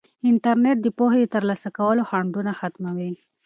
انټرنیټ 0.29 0.77
د 0.81 0.87
پوهې 0.97 1.19
د 1.23 1.27
ترلاسه 1.35 1.69
کولو 1.77 2.01
خنډونه 2.09 2.51
ختموي. 2.59 3.11